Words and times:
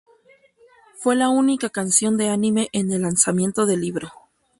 Fue 0.97 1.15
la 1.15 1.29
única 1.29 1.69
canción 1.69 2.17
de 2.17 2.29
anime 2.29 2.69
en 2.73 2.91
el 2.91 3.03
lanzamiento 3.03 3.67
del 3.67 3.81
libro. 3.81 4.09